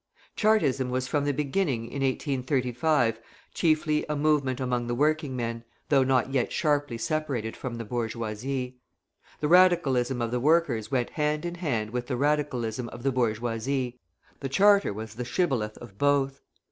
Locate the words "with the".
11.91-12.17